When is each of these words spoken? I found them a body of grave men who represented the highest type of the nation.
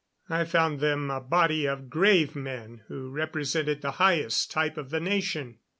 I 0.31 0.45
found 0.45 0.79
them 0.79 1.11
a 1.11 1.21
body 1.21 1.67
of 1.67 1.87
grave 1.91 2.35
men 2.35 2.81
who 2.87 3.11
represented 3.11 3.83
the 3.83 3.91
highest 4.01 4.49
type 4.49 4.75
of 4.75 4.89
the 4.89 4.99
nation. 4.99 5.59